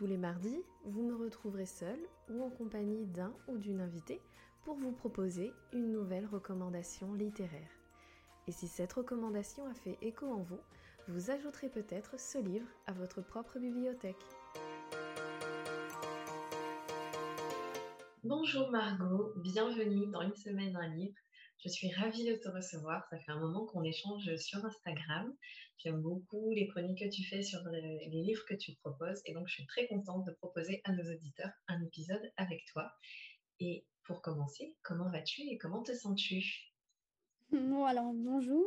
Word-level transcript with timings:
Tous 0.00 0.06
les 0.06 0.16
mardis, 0.16 0.64
vous 0.86 1.02
me 1.02 1.14
retrouverez 1.14 1.66
seul 1.66 1.98
ou 2.30 2.42
en 2.42 2.48
compagnie 2.48 3.04
d'un 3.04 3.34
ou 3.48 3.58
d'une 3.58 3.82
invitée 3.82 4.22
pour 4.64 4.74
vous 4.74 4.92
proposer 4.92 5.52
une 5.74 5.92
nouvelle 5.92 6.24
recommandation 6.24 7.12
littéraire. 7.12 7.68
Et 8.48 8.50
si 8.50 8.66
cette 8.66 8.94
recommandation 8.94 9.66
a 9.66 9.74
fait 9.74 9.98
écho 10.00 10.24
en 10.26 10.40
vous, 10.40 10.60
vous 11.08 11.30
ajouterez 11.30 11.68
peut-être 11.68 12.18
ce 12.18 12.38
livre 12.38 12.66
à 12.86 12.94
votre 12.94 13.20
propre 13.20 13.58
bibliothèque. 13.58 14.24
Bonjour 18.24 18.70
Margot, 18.70 19.34
bienvenue 19.36 20.06
dans 20.06 20.22
Une 20.22 20.34
semaine 20.34 20.76
un 20.76 20.88
livre. 20.88 21.18
Je 21.62 21.68
suis 21.68 21.92
ravie 21.92 22.24
de 22.24 22.36
te 22.36 22.48
recevoir. 22.48 23.06
Ça 23.10 23.18
fait 23.18 23.32
un 23.32 23.38
moment 23.38 23.66
qu'on 23.66 23.84
échange 23.84 24.34
sur 24.36 24.64
Instagram. 24.64 25.30
J'aime 25.76 26.00
beaucoup 26.00 26.52
les 26.52 26.66
chroniques 26.66 27.00
que 27.00 27.14
tu 27.14 27.22
fais 27.22 27.42
sur 27.42 27.60
les 27.68 28.08
livres 28.08 28.44
que 28.46 28.54
tu 28.54 28.74
proposes. 28.76 29.20
Et 29.26 29.34
donc, 29.34 29.46
je 29.46 29.54
suis 29.54 29.66
très 29.66 29.86
contente 29.86 30.24
de 30.24 30.32
proposer 30.32 30.80
à 30.84 30.92
nos 30.92 31.02
auditeurs 31.12 31.52
un 31.68 31.82
épisode 31.82 32.32
avec 32.38 32.64
toi. 32.72 32.90
Et 33.58 33.84
pour 34.04 34.22
commencer, 34.22 34.74
comment 34.80 35.10
vas-tu 35.10 35.42
et 35.42 35.58
comment 35.58 35.82
te 35.82 35.92
sens-tu? 35.92 36.42
Bon, 37.52 37.84
alors 37.84 38.12
bonjour. 38.14 38.64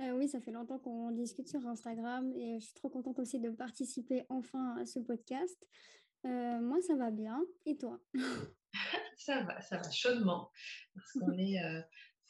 Euh, 0.00 0.12
oui, 0.12 0.28
ça 0.28 0.38
fait 0.38 0.52
longtemps 0.52 0.78
qu'on 0.78 1.10
discute 1.12 1.48
sur 1.48 1.66
Instagram 1.66 2.30
et 2.34 2.60
je 2.60 2.64
suis 2.66 2.74
trop 2.74 2.90
contente 2.90 3.18
aussi 3.18 3.40
de 3.40 3.48
participer 3.48 4.24
enfin 4.28 4.76
à 4.76 4.84
ce 4.84 5.00
podcast. 5.00 5.66
Euh, 6.26 6.60
moi, 6.60 6.76
ça 6.82 6.94
va 6.94 7.10
bien. 7.10 7.42
Et 7.64 7.78
toi? 7.78 7.98
Ça 9.16 9.42
va, 9.42 9.60
ça 9.60 9.78
va 9.78 9.90
chaudement 9.90 10.52
parce 10.94 11.12
qu'on 11.12 11.32
est 11.38 11.58
euh, 11.58 11.80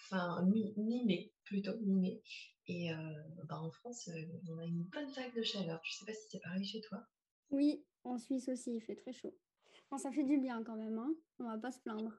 enfin 0.00 0.42
mi-mai, 0.44 1.32
plutôt 1.44 1.76
mi-mai. 1.80 2.22
Et 2.66 2.92
euh, 2.92 3.22
bah, 3.48 3.60
en 3.60 3.70
France, 3.70 4.08
euh, 4.08 4.40
on 4.48 4.58
a 4.58 4.64
une 4.64 4.82
bonne 4.84 5.10
vague 5.12 5.34
de 5.34 5.42
chaleur. 5.42 5.80
Je 5.84 5.94
ne 5.94 5.98
sais 5.98 6.12
pas 6.12 6.18
si 6.18 6.28
c'est 6.30 6.40
pareil 6.40 6.64
chez 6.64 6.80
toi. 6.82 7.02
Oui, 7.50 7.84
en 8.04 8.18
Suisse 8.18 8.48
aussi, 8.48 8.74
il 8.74 8.80
fait 8.80 8.96
très 8.96 9.12
chaud. 9.12 9.34
ça 9.96 10.12
fait 10.12 10.24
du 10.24 10.38
bien 10.38 10.62
quand 10.64 10.76
même, 10.76 10.98
hein 10.98 11.14
on 11.38 11.44
va 11.44 11.58
pas 11.58 11.72
se 11.72 11.80
plaindre. 11.80 12.12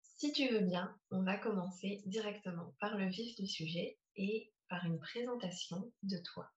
Si 0.00 0.32
tu 0.32 0.48
veux 0.48 0.60
bien, 0.60 0.96
on 1.10 1.22
va 1.22 1.36
commencer 1.36 2.02
directement 2.06 2.74
par 2.80 2.96
le 2.96 3.08
vif 3.08 3.36
du 3.36 3.46
sujet 3.46 3.98
et 4.16 4.52
par 4.68 4.84
une 4.86 4.98
présentation 4.98 5.92
de 6.02 6.16
toi. 6.32 6.50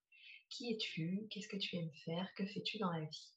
Qui 0.50 0.72
es-tu? 0.72 1.28
Qu'est-ce 1.30 1.50
que 1.50 1.58
tu 1.58 1.76
aimes 1.76 1.92
faire? 2.06 2.34
Que 2.36 2.46
fais-tu 2.46 2.78
dans 2.78 2.92
la 2.92 3.02
vie? 3.02 3.37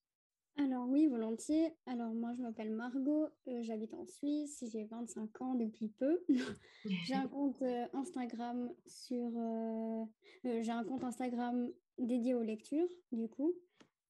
Alors 0.56 0.86
oui, 0.88 1.06
volontiers. 1.06 1.72
Alors 1.86 2.12
moi, 2.12 2.32
je 2.36 2.42
m'appelle 2.42 2.70
Margot, 2.70 3.28
euh, 3.48 3.62
j'habite 3.62 3.94
en 3.94 4.04
Suisse, 4.06 4.64
j'ai 4.70 4.84
25 4.84 5.40
ans 5.42 5.54
depuis 5.54 5.88
peu. 5.88 6.22
j'ai 7.04 7.14
un 7.14 7.28
compte 7.28 7.62
euh, 7.62 7.86
Instagram 7.92 8.70
sur... 8.86 9.30
Euh, 9.36 10.04
j'ai 10.44 10.70
un 10.70 10.84
compte 10.84 11.04
Instagram 11.04 11.70
dédié 11.98 12.34
aux 12.34 12.42
lectures, 12.42 12.88
du 13.12 13.28
coup, 13.28 13.54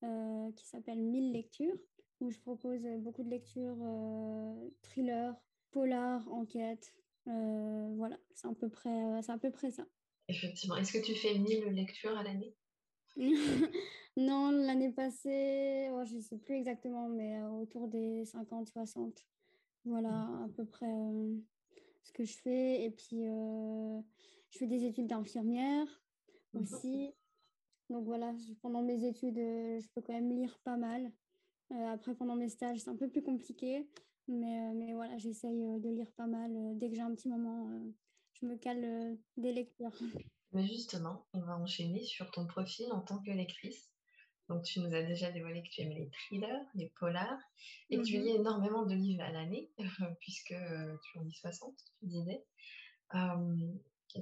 qui 0.02 0.66
s'appelle 0.66 1.02
1000 1.02 1.32
lectures, 1.32 1.76
où 2.20 2.30
je 2.30 2.38
propose 2.38 2.86
beaucoup 2.98 3.22
de 3.22 3.28
lectures 3.28 3.76
thriller, 4.82 5.34
polar, 5.72 6.26
enquête. 6.32 6.94
voilà, 7.26 8.16
c'est 8.34 8.48
à, 8.48 8.54
peu 8.54 8.68
près, 8.68 9.22
c'est 9.22 9.32
à 9.32 9.38
peu 9.38 9.50
près 9.50 9.70
ça. 9.70 9.86
Effectivement. 10.28 10.76
Est-ce 10.76 10.92
que 10.92 11.04
tu 11.04 11.14
fais 11.14 11.36
1000 11.36 11.74
lectures 11.74 12.16
à 12.16 12.22
l'année? 12.22 12.54
non, 14.16 14.50
l'année 14.50 14.92
passée, 14.92 15.88
oh, 15.92 16.04
je 16.04 16.16
ne 16.16 16.20
sais 16.20 16.38
plus 16.38 16.54
exactement, 16.54 17.08
mais 17.08 17.40
euh, 17.40 17.48
autour 17.48 17.88
des 17.88 18.24
50, 18.24 18.68
60. 18.68 19.26
Voilà, 19.84 20.10
mmh. 20.10 20.44
à 20.44 20.48
peu 20.56 20.64
près 20.64 20.90
euh, 20.90 21.36
ce 22.02 22.12
que 22.12 22.24
je 22.24 22.36
fais. 22.38 22.84
Et 22.84 22.90
puis, 22.90 23.28
euh, 23.28 24.00
je 24.50 24.58
fais 24.58 24.66
des 24.66 24.84
études 24.84 25.06
d'infirmière 25.06 25.86
aussi. 26.54 27.12
Donc 27.88 28.04
voilà, 28.04 28.32
pendant 28.62 28.82
mes 28.82 29.04
études, 29.04 29.36
je 29.36 29.88
peux 29.94 30.00
quand 30.00 30.12
même 30.12 30.30
lire 30.30 30.60
pas 30.62 30.76
mal. 30.76 31.10
après, 31.88 32.14
pendant 32.14 32.36
mes 32.36 32.48
stages, 32.48 32.78
c'est 32.78 32.90
un 32.90 32.96
peu 32.96 33.08
plus 33.08 33.22
compliqué. 33.22 33.88
Mais, 34.28 34.72
mais 34.74 34.92
voilà, 34.92 35.18
j'essaye 35.18 35.80
de 35.80 35.88
lire 35.88 36.12
pas 36.12 36.26
mal. 36.26 36.52
Dès 36.78 36.88
que 36.88 36.94
j'ai 36.94 37.02
un 37.02 37.12
petit 37.12 37.28
moment, 37.28 37.68
je 38.34 38.46
me 38.46 38.56
cale 38.56 39.18
des 39.36 39.52
lectures. 39.52 39.98
Mais 40.52 40.66
justement, 40.66 41.26
on 41.32 41.40
va 41.40 41.56
enchaîner 41.56 42.04
sur 42.04 42.30
ton 42.30 42.46
profil 42.46 42.92
en 42.92 43.00
tant 43.00 43.18
que 43.18 43.30
lectrice. 43.30 43.90
Donc, 44.48 44.64
tu 44.64 44.80
nous 44.80 44.92
as 44.92 45.02
déjà 45.02 45.30
dévoilé 45.30 45.62
que 45.62 45.68
tu 45.68 45.82
aimais 45.82 45.94
les 45.94 46.10
thrillers, 46.10 46.66
les 46.74 46.92
polars, 46.98 47.38
et 47.88 47.98
que 47.98 48.02
tu 48.02 48.14
lis 48.14 48.32
mhm. 48.32 48.40
énormément 48.40 48.84
de 48.84 48.94
livres 48.94 49.22
à 49.22 49.30
l'année, 49.30 49.70
puisque 50.20 50.50
euh, 50.50 50.96
tu 51.04 51.18
en 51.18 51.22
lis 51.22 51.34
60, 51.34 51.72
tu 52.00 52.06
disais. 52.06 52.44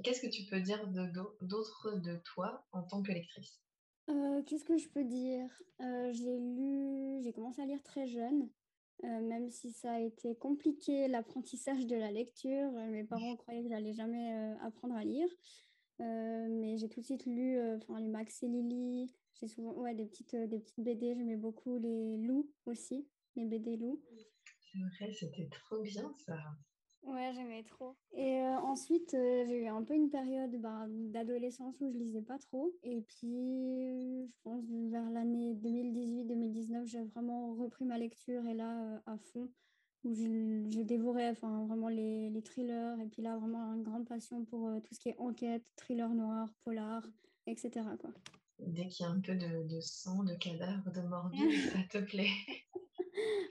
Qu'est-ce 0.03 0.21
que 0.21 0.27
tu 0.27 0.45
peux 0.45 0.61
dire 0.61 0.85
d'autre 1.41 1.95
de, 1.95 2.17
toi 2.17 2.63
en 2.73 2.83
tant 2.83 3.01
que 3.01 3.11
lectrice? 3.11 3.59
Euh, 4.09 4.43
Qu'est-ce 4.43 4.63
que 4.63 4.77
je 4.77 4.87
peux 4.89 5.03
dire? 5.03 5.49
Euh, 5.81 6.11
J'ai 6.13 6.37
lu, 6.37 7.23
j'ai 7.23 7.33
commencé 7.33 7.63
à 7.63 7.65
lire 7.65 7.81
très 7.81 8.05
jeune, 8.05 8.49
même 9.01 9.49
si 9.49 9.71
ça 9.71 9.93
a 9.93 9.99
été 9.99 10.35
compliqué 10.35 11.07
l'apprentissage 11.07 11.87
de 11.87 11.95
la 11.95 12.11
lecture. 12.11 12.71
Mes 12.71 13.03
parents 13.03 13.35
croyaient 13.35 13.63
que 13.63 13.69
j'allais 13.69 13.93
jamais 13.93 14.55
apprendre 14.61 14.95
à 14.95 15.03
lire. 15.03 15.27
Mais 15.99 16.77
j'ai 16.77 16.89
tout 16.89 17.01
de 17.01 17.05
suite 17.05 17.25
lu 17.25 17.59
les 17.97 18.07
Max 18.07 18.43
et 18.43 18.47
Lily, 18.47 19.11
j'ai 19.39 19.47
souvent 19.47 19.73
ouais, 19.73 19.95
des, 19.95 20.05
petites, 20.05 20.33
euh, 20.33 20.47
des 20.47 20.59
petites 20.59 20.83
BD, 20.83 21.15
j'aimais 21.15 21.37
beaucoup 21.37 21.77
les 21.77 22.17
loups 22.17 22.49
aussi, 22.65 23.07
les 23.35 23.45
BD 23.45 23.77
loups. 23.77 24.01
C'est 24.59 24.79
vrai, 24.79 25.13
c'était 25.13 25.47
trop 25.47 25.81
bien 25.81 26.13
ça. 26.17 26.37
Ouais, 27.03 27.31
j'aimais 27.33 27.63
trop. 27.63 27.95
Et 28.11 28.41
euh, 28.41 28.59
ensuite, 28.59 29.13
euh, 29.13 29.45
j'ai 29.47 29.63
eu 29.63 29.67
un 29.67 29.81
peu 29.83 29.93
une 29.93 30.09
période 30.09 30.53
bah, 30.59 30.85
d'adolescence 30.89 31.79
où 31.79 31.89
je 31.89 31.97
lisais 31.97 32.21
pas 32.21 32.37
trop. 32.37 32.75
Et 32.83 33.01
puis, 33.01 34.27
je 34.27 34.35
pense 34.43 34.65
vers 34.91 35.09
l'année 35.09 35.55
2018-2019, 35.55 36.85
j'ai 36.85 37.03
vraiment 37.03 37.55
repris 37.55 37.85
ma 37.85 37.97
lecture 37.97 38.45
et 38.45 38.53
là, 38.53 39.01
à 39.05 39.17
fond, 39.17 39.49
où 40.03 40.13
je, 40.13 40.81
dévorais 40.81 41.29
enfin, 41.29 41.65
vraiment 41.65 41.89
les, 41.89 42.29
les, 42.29 42.41
thrillers. 42.41 42.99
Et 43.01 43.07
puis 43.07 43.21
là, 43.21 43.37
vraiment 43.37 43.73
une 43.73 43.83
grande 43.83 44.07
passion 44.07 44.45
pour 44.45 44.81
tout 44.83 44.93
ce 44.93 44.99
qui 44.99 45.09
est 45.09 45.17
enquête, 45.17 45.63
thriller 45.75 46.09
noir, 46.09 46.47
polar, 46.63 47.03
etc. 47.47 47.81
Quoi 47.99 48.11
dès 48.59 48.87
qu'il 48.87 49.05
y 49.05 49.09
a 49.09 49.11
un 49.11 49.19
peu 49.19 49.35
de, 49.35 49.79
sang, 49.79 50.23
de 50.23 50.35
cadavre, 50.35 50.91
de 50.91 51.01
morbide, 51.01 51.51
ça 51.73 51.79
te 51.89 52.03
plaît. 52.03 52.29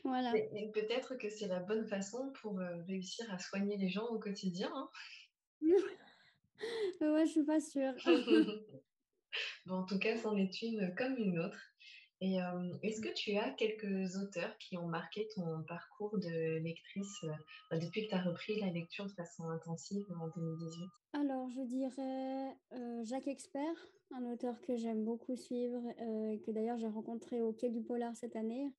voilà. 0.04 0.36
Et, 0.36 0.70
peut-être 0.72 1.16
que 1.16 1.28
c'est 1.28 1.48
la 1.48 1.60
bonne 1.60 1.86
façon 1.86 2.32
pour 2.40 2.58
euh, 2.60 2.82
réussir 2.86 3.32
à 3.32 3.38
soigner 3.38 3.76
les 3.76 3.88
gens 3.88 4.06
au 4.06 4.18
quotidien. 4.18 4.70
Hein. 4.74 4.88
ouais, 7.00 7.26
je 7.26 7.30
suis 7.30 7.44
pas 7.44 7.60
sûre. 7.60 7.94
bon, 9.66 9.76
en 9.76 9.84
tout 9.84 9.98
cas, 9.98 10.16
c'en 10.16 10.36
est 10.36 10.62
une 10.62 10.94
comme 10.96 11.16
une 11.16 11.38
autre. 11.38 11.60
Et 12.20 12.42
euh, 12.42 12.72
est-ce 12.82 13.00
que 13.00 13.12
tu 13.14 13.36
as 13.36 13.50
quelques 13.50 14.16
auteurs 14.16 14.56
qui 14.58 14.76
ont 14.76 14.88
marqué 14.88 15.28
ton 15.36 15.62
parcours 15.62 16.18
de 16.18 16.58
lectrice 16.58 17.24
euh, 17.72 17.78
depuis 17.78 18.04
que 18.04 18.08
tu 18.08 18.14
as 18.14 18.22
repris 18.22 18.58
la 18.60 18.70
lecture 18.70 19.06
de 19.06 19.12
façon 19.12 19.48
intensive 19.48 20.04
en 20.20 20.26
2018 20.26 20.88
Alors, 21.12 21.48
je 21.50 21.62
dirais 21.62 22.56
euh, 22.72 23.04
Jacques 23.04 23.28
Expert, 23.28 23.76
un 24.12 24.24
auteur 24.32 24.60
que 24.62 24.74
j'aime 24.74 25.04
beaucoup 25.04 25.36
suivre 25.36 25.80
et 26.32 26.40
que 26.40 26.50
d'ailleurs 26.50 26.78
j'ai 26.78 26.88
rencontré 26.88 27.40
au 27.40 27.52
Quai 27.52 27.70
du 27.70 27.82
Polar 27.82 28.16
cette 28.16 28.34
année. 28.34 28.72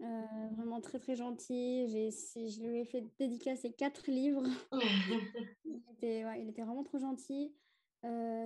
vraiment 0.00 0.80
très 0.80 0.98
très 0.98 1.16
gentil. 1.16 1.88
je 1.88 2.62
lui 2.62 2.78
ai 2.78 2.84
fait 2.86 3.04
dédicacer 3.18 3.72
quatre 3.72 4.10
livres. 4.10 4.46
il, 5.66 5.82
était, 5.92 6.24
il 6.40 6.48
était 6.48 6.62
vraiment 6.62 6.84
trop 6.84 6.98
gentil. 6.98 7.52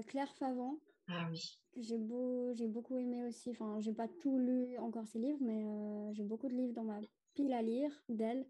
Claire 0.06 0.32
Favant, 0.38 0.80
ah 1.12 1.28
oui. 1.30 1.58
J'ai 1.76 1.98
beau, 1.98 2.52
j'ai 2.54 2.66
beaucoup 2.66 2.96
aimé 2.96 3.24
aussi. 3.24 3.50
Enfin, 3.50 3.78
j'ai 3.80 3.92
pas 3.92 4.08
tout 4.20 4.38
lu 4.38 4.76
encore 4.78 5.06
ses 5.06 5.18
livres, 5.18 5.38
mais 5.40 5.64
euh, 5.64 6.12
j'ai 6.14 6.24
beaucoup 6.24 6.48
de 6.48 6.54
livres 6.54 6.74
dans 6.74 6.84
ma 6.84 7.00
pile 7.34 7.52
à 7.52 7.62
lire 7.62 7.90
d'elle. 8.08 8.46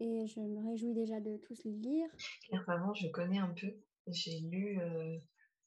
Et 0.00 0.26
je 0.26 0.40
me 0.40 0.60
réjouis 0.68 0.92
déjà 0.92 1.20
de 1.20 1.36
tous 1.38 1.64
les 1.64 1.72
lire. 1.72 2.08
Claire 2.48 2.94
je 2.94 3.08
connais 3.08 3.38
un 3.38 3.54
peu. 3.54 3.72
J'ai 4.08 4.40
lu 4.40 4.80
euh, 4.80 5.16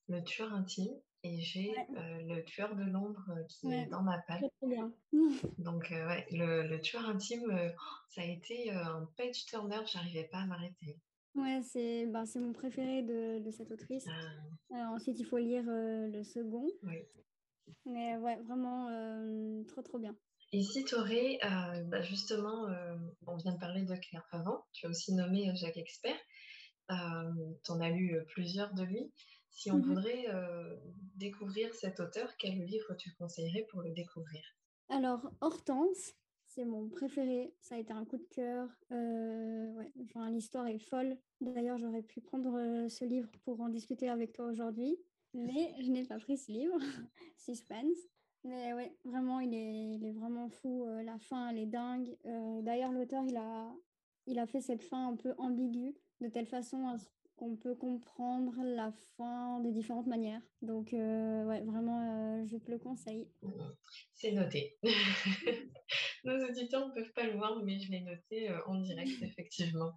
Le 0.10 0.22
Tueur 0.24 0.54
intime 0.54 0.94
et 1.24 1.40
j'ai 1.40 1.74
euh, 1.98 2.22
Le 2.24 2.44
Tueur 2.44 2.76
de 2.76 2.84
l'ombre 2.84 3.26
qui 3.48 3.72
est 3.72 3.88
dans 3.88 4.04
ma 4.04 4.20
palle. 4.20 4.50
Bien. 4.62 4.92
Donc, 5.60 5.88
ouais, 5.90 6.28
le, 6.32 6.68
le, 6.68 6.82
Tueur 6.82 7.08
intime, 7.08 7.52
ça 8.10 8.22
a 8.22 8.26
été 8.26 8.70
un 8.70 9.10
page 9.16 9.46
turner. 9.46 9.80
J'arrivais 9.86 10.26
pas 10.26 10.40
à 10.40 10.46
m'arrêter. 10.46 11.00
Ouais, 11.38 11.62
c'est 11.63 12.07
bah, 12.07 12.24
mon 12.36 12.51
préféré 12.51 13.04
de, 13.04 13.39
de 13.39 13.51
cette 13.51 13.72
autrice. 13.72 14.06
Ah. 14.07 14.75
Euh, 14.75 14.95
ensuite, 14.95 15.19
il 15.19 15.25
faut 15.25 15.38
lire 15.38 15.63
euh, 15.68 16.07
le 16.07 16.24
second. 16.24 16.68
Oui. 16.84 16.98
Mais 17.86 18.18
ouais, 18.18 18.38
vraiment 18.44 18.89
euh, 18.89 19.63
trop, 19.66 19.81
trop 19.81 20.00
bien. 20.00 20.16
Et 20.54 20.63
si 20.63 20.84
tu 20.86 20.95
aurais, 20.95 21.38
euh, 21.44 21.84
bah, 21.84 22.01
justement, 22.01 22.68
euh, 22.69 22.95
on 23.28 23.36
vient 23.38 23.54
de 23.54 23.60
parler 23.60 23.84
de 23.84 23.95
Claire 23.95 24.25
avant, 24.31 24.66
tu 24.74 24.88
as 24.88 24.89
aussi 24.89 25.13
nommé 25.13 25.54
Jacques 25.56 25.78
Expert, 25.78 26.18
tu 26.89 27.72
en 27.72 27.81
as 27.81 27.90
lu 27.90 28.18
plusieurs 28.30 28.74
de 28.74 28.83
lui. 28.83 29.12
Si 29.51 29.72
on 29.72 29.78
Mmh 29.78 29.81
voudrait 29.81 30.25
découvrir 31.16 31.74
cet 31.74 32.00
auteur, 32.00 32.30
quel 32.38 32.54
livre 32.66 32.94
tu 32.95 33.12
conseillerais 33.16 33.66
pour 33.72 33.81
le 33.81 33.92
découvrir? 33.92 34.42
Alors, 34.90 35.30
Hortense, 35.42 36.13
c'est 36.57 36.65
mon 36.65 36.89
préféré. 36.89 37.54
Ça 37.62 37.75
a 37.75 37.77
été 37.77 37.94
un 37.94 38.04
coup 38.04 38.18
de 38.18 38.27
cœur. 38.31 38.68
ouais, 38.89 39.92
enfin, 40.01 40.30
l'histoire 40.31 40.68
est 40.68 40.80
folle. 40.80 41.15
D'ailleurs, 41.39 41.77
j'aurais 41.77 42.01
pu 42.01 42.19
prendre 42.19 42.88
ce 42.89 43.06
livre 43.06 43.30
pour 43.44 43.62
en 43.62 43.69
discuter 43.69 44.09
avec 44.09 44.33
toi 44.33 44.45
aujourd'hui, 44.45 44.98
mais 45.36 45.75
je 45.80 45.92
n'ai 45.92 46.04
pas 46.04 46.18
pris 46.18 46.38
ce 46.38 46.51
livre. 46.51 46.80
Suspense. 47.38 47.98
Mais 48.44 48.74
ouais, 48.74 48.98
vraiment, 49.06 49.39
il 49.39 49.54
est, 49.54 50.12
vraiment 50.12 50.50
fou. 50.50 50.88
la 51.04 51.19
fin, 51.19 51.50
elle 51.50 51.59
est 51.59 51.68
dingue. 51.68 52.18
D'ailleurs, 52.63 52.92
l'auteur, 52.92 53.24
il 53.27 53.38
a, 53.38 53.71
il 54.25 54.39
a 54.39 54.48
fait 54.48 54.62
cette 54.62 54.81
fin 54.81 55.09
un 55.09 55.15
peu 55.15 55.36
ambiguë, 55.38 55.95
de 56.21 56.27
telle 56.27 56.48
façon 56.48 56.88
à 56.88 56.98
ce 56.98 57.06
qu'on 57.38 57.56
peut 57.56 57.75
comprendre 57.75 58.56
la 58.63 58.92
fin 59.16 59.60
de 59.62 59.69
différentes 59.69 60.07
manières. 60.07 60.42
Donc, 60.62 60.94
euh, 60.94 61.45
ouais, 61.45 61.62
vraiment, 61.62 62.42
euh, 62.42 62.45
je 62.48 62.57
te 62.57 62.72
le 62.72 62.80
conseille. 62.80 63.30
C'est 64.13 64.31
noté. 64.31 64.78
Nos 66.24 66.50
auditeurs 66.50 66.88
ne 66.88 66.94
peuvent 66.94 67.13
pas 67.13 67.28
le 67.28 67.38
voir, 67.38 67.63
mais 67.63 67.80
je 67.80 67.92
l'ai 67.92 68.01
noté 68.01 68.50
euh, 68.50 68.60
en 68.66 68.81
direct, 68.81 69.12
effectivement. 69.22 69.94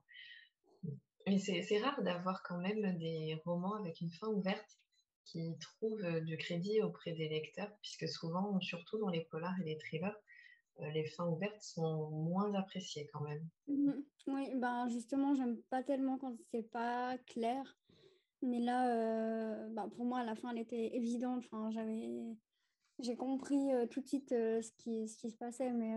Mais 1.26 1.38
c'est 1.38 1.78
rare 1.78 2.02
d'avoir 2.02 2.42
quand 2.42 2.58
même 2.58 2.98
des 2.98 3.40
romans 3.44 3.74
avec 3.74 4.00
une 4.00 4.10
fin 4.10 4.28
ouverte 4.28 4.78
qui 5.24 5.56
trouvent 5.60 6.20
du 6.22 6.36
crédit 6.36 6.82
auprès 6.82 7.12
des 7.12 7.28
lecteurs, 7.28 7.70
puisque 7.82 8.08
souvent, 8.08 8.58
surtout 8.60 8.98
dans 8.98 9.10
les 9.10 9.26
polars 9.30 9.54
et 9.60 9.64
les 9.64 9.78
thrillers, 9.78 10.16
les 10.92 11.04
fins 11.06 11.26
ouvertes 11.26 11.60
sont 11.60 12.10
moins 12.10 12.52
appréciées 12.54 13.08
quand 13.12 13.20
même. 13.20 13.46
Mmh 13.68 13.92
oui, 14.26 14.54
ben 14.54 14.88
justement, 14.88 15.34
j'aime 15.34 15.56
pas 15.70 15.82
tellement 15.82 16.18
quand 16.18 16.36
c'est 16.50 16.70
pas 16.70 17.16
clair. 17.26 17.78
Mais 18.42 18.60
là, 18.60 18.88
euh, 18.94 19.68
bah, 19.70 19.88
pour 19.96 20.04
moi, 20.04 20.24
la 20.24 20.34
fin, 20.34 20.50
elle 20.50 20.58
était 20.58 20.94
évidente. 20.96 21.42
Enfin, 21.44 21.70
j'avais, 21.70 22.36
j'ai 23.00 23.16
compris 23.16 23.72
euh, 23.72 23.86
tout 23.86 24.00
de 24.00 24.06
suite 24.06 24.30
ce, 24.30 24.70
qui, 24.78 25.08
ce 25.08 25.16
qui 25.16 25.30
se 25.30 25.36
passait, 25.36 25.72
mais 25.72 25.94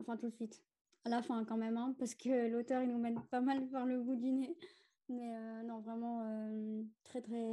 enfin 0.00 0.16
tout 0.16 0.28
de 0.28 0.34
suite. 0.34 0.62
À 1.04 1.10
la 1.10 1.22
fin, 1.22 1.44
quand 1.44 1.56
même, 1.56 1.76
hein, 1.76 1.94
parce 1.98 2.14
que 2.14 2.48
l'auteur, 2.50 2.82
il 2.82 2.90
nous 2.90 2.98
mène 2.98 3.20
pas 3.30 3.40
mal 3.40 3.66
par 3.70 3.86
le 3.86 4.00
bout 4.02 4.16
du 4.16 4.32
nez. 4.32 4.56
Mais 5.08 5.32
non, 5.64 5.80
vraiment, 5.80 6.22
très, 7.04 7.22
très. 7.22 7.44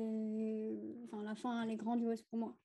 Enfin, 1.05 1.23
la 1.23 1.35
fin, 1.35 1.63
elle 1.63 1.71
est 1.71 1.77
grandiose 1.77 2.21
pour 2.23 2.39
moi. 2.39 2.57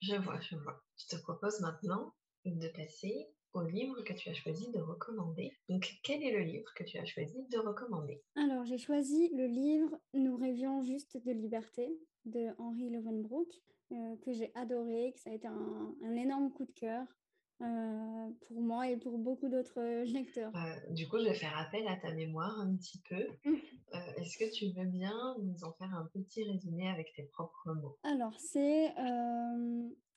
Je 0.00 0.14
vois, 0.16 0.40
je 0.40 0.56
vois. 0.56 0.82
Je 0.98 1.16
te 1.16 1.22
propose 1.22 1.60
maintenant 1.60 2.12
de 2.44 2.68
passer 2.68 3.28
au 3.52 3.62
livre 3.62 4.02
que 4.02 4.12
tu 4.12 4.28
as 4.28 4.34
choisi 4.34 4.70
de 4.70 4.80
recommander. 4.80 5.52
Donc, 5.68 5.98
quel 6.02 6.22
est 6.22 6.32
le 6.32 6.44
livre 6.44 6.72
que 6.74 6.84
tu 6.84 6.98
as 6.98 7.04
choisi 7.04 7.46
de 7.50 7.58
recommander? 7.58 8.22
Alors, 8.36 8.64
j'ai 8.64 8.78
choisi 8.78 9.30
le 9.34 9.46
livre 9.46 9.98
Nous 10.14 10.36
rêvions 10.36 10.82
juste 10.82 11.22
de 11.24 11.32
liberté 11.32 11.88
de 12.24 12.48
Henri 12.58 12.90
Levenbrook, 12.90 13.48
euh, 13.92 14.16
que 14.24 14.32
j'ai 14.32 14.52
adoré, 14.54 15.12
que 15.14 15.20
ça 15.20 15.30
a 15.30 15.34
été 15.34 15.48
un, 15.48 16.14
énorme 16.16 16.52
coup 16.52 16.66
de 16.66 16.72
cœur. 16.72 17.06
Euh, 17.60 18.30
pour 18.46 18.60
moi 18.60 18.88
et 18.88 18.96
pour 18.96 19.18
beaucoup 19.18 19.48
d'autres 19.48 20.04
lecteurs. 20.12 20.52
Euh, 20.54 20.92
du 20.92 21.08
coup, 21.08 21.18
je 21.18 21.24
vais 21.24 21.34
faire 21.34 21.58
appel 21.58 21.88
à 21.88 21.96
ta 21.96 22.14
mémoire 22.14 22.56
un 22.60 22.76
petit 22.76 23.02
peu. 23.08 23.26
Est-ce 24.16 24.38
que 24.38 24.48
tu 24.54 24.66
veux 24.78 24.86
bien 24.86 25.34
nous 25.42 25.64
en 25.64 25.72
faire 25.72 25.92
un 25.92 26.08
petit 26.12 26.44
résumé 26.44 26.88
avec 26.88 27.12
tes 27.16 27.24
propres 27.24 27.72
mots? 27.72 27.98
Alors, 28.04 28.38
c'est 28.38 28.94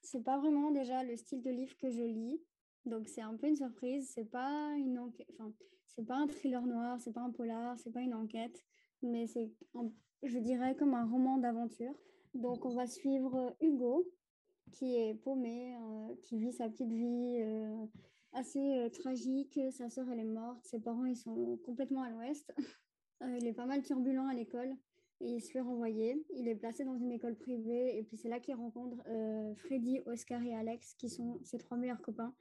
c'est 0.01 0.23
pas 0.23 0.37
vraiment 0.37 0.71
déjà 0.71 1.03
le 1.03 1.15
style 1.15 1.41
de 1.41 1.49
livre 1.49 1.75
que 1.77 1.89
je 1.89 2.03
lis. 2.03 2.41
Donc 2.85 3.07
c'est 3.07 3.21
un 3.21 3.35
peu 3.35 3.47
une 3.47 3.55
surprise. 3.55 4.09
C'est 4.13 4.29
pas 4.29 4.73
une 4.77 4.97
enquête, 4.99 5.27
enfin, 5.33 5.51
c'est 5.87 6.05
pas 6.05 6.15
un 6.15 6.27
thriller 6.27 6.65
noir, 6.65 6.99
c'est 6.99 7.13
pas 7.13 7.21
un 7.21 7.31
polar, 7.31 7.77
c'est 7.79 7.91
pas 7.91 8.01
une 8.01 8.13
enquête, 8.13 8.63
mais 9.01 9.27
c'est, 9.27 9.51
je 10.23 10.37
dirais, 10.39 10.75
comme 10.75 10.93
un 10.93 11.05
roman 11.05 11.37
d'aventure. 11.37 11.93
Donc 12.33 12.65
on 12.65 12.73
va 12.73 12.87
suivre 12.87 13.55
Hugo, 13.61 14.07
qui 14.71 14.95
est 14.95 15.15
paumé, 15.15 15.75
euh, 15.75 16.15
qui 16.23 16.37
vit 16.37 16.53
sa 16.53 16.69
petite 16.69 16.91
vie 16.91 17.37
euh, 17.41 17.85
assez 18.33 18.77
euh, 18.77 18.89
tragique. 18.89 19.59
Sa 19.71 19.89
sœur, 19.89 20.09
elle 20.09 20.19
est 20.19 20.23
morte. 20.23 20.63
Ses 20.63 20.79
parents, 20.79 21.05
ils 21.05 21.17
sont 21.17 21.57
complètement 21.65 22.03
à 22.03 22.09
l'ouest. 22.09 22.53
il 23.21 23.45
est 23.45 23.53
pas 23.53 23.65
mal 23.65 23.83
turbulent 23.83 24.27
à 24.27 24.33
l'école 24.33 24.75
il 25.23 25.41
se 25.41 25.51
fait 25.51 25.61
renvoyer. 25.61 26.23
Il 26.35 26.47
est 26.47 26.55
placé 26.55 26.83
dans 26.83 26.97
une 26.97 27.11
école 27.11 27.35
privée 27.35 27.97
et 27.97 28.03
puis 28.03 28.17
c'est 28.17 28.29
là 28.29 28.39
qu'il 28.39 28.55
rencontre 28.55 28.97
euh, 29.07 29.53
Freddy, 29.55 29.99
Oscar 30.05 30.41
et 30.43 30.53
Alex 30.55 30.95
qui 30.95 31.09
sont 31.09 31.39
ses 31.43 31.57
trois 31.57 31.77
meilleurs 31.77 32.01
copains. 32.01 32.33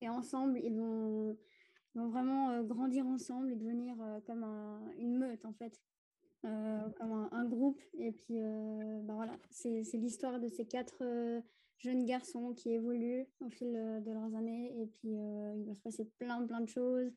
Et 0.00 0.08
ensemble, 0.08 0.60
ils 0.62 0.74
vont, 0.74 1.36
vraiment 1.94 2.50
euh, 2.50 2.62
grandir 2.62 3.06
ensemble 3.06 3.50
et 3.50 3.56
devenir 3.56 3.96
euh, 4.00 4.20
comme 4.20 4.44
une 4.98 5.18
meute 5.18 5.44
en 5.44 5.52
fait, 5.52 5.80
comme 6.42 7.28
un, 7.32 7.44
groupe. 7.46 7.80
Et 7.94 8.12
puis 8.12 8.34
ben 8.36 9.14
voilà, 9.14 9.36
c'est 9.50 9.82
l'histoire 9.94 10.38
de 10.38 10.48
ces 10.48 10.64
quatre 10.66 11.02
jeunes 11.78 12.04
garçons 12.04 12.54
qui 12.54 12.70
évoluent 12.70 13.26
au 13.40 13.50
fil 13.50 13.72
de 13.72 14.12
leurs 14.12 14.34
années 14.34 14.80
et 14.80 14.86
puis 14.86 15.08
il 15.08 15.64
va 15.66 15.74
se 15.74 15.80
passer 15.80 16.04
plein 16.18 16.46
plein 16.46 16.60
de 16.60 16.68
choses. 16.68 17.12